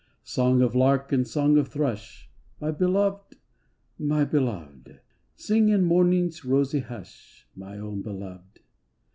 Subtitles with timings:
[0.23, 2.27] Song of lark and song of thrush,
[2.59, 3.37] My Beloved!
[3.99, 4.99] my Beloved!
[5.35, 8.61] Sing in morning's rosy bush, My own Beloved!